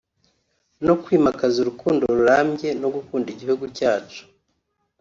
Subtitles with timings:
[0.85, 4.21] no kwimakaza urukundo rurambye no gukunda igihugu cyacu